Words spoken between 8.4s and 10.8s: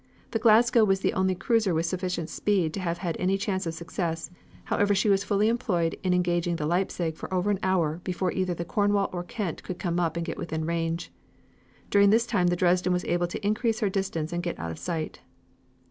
the Cornwall or Kent could come up and get within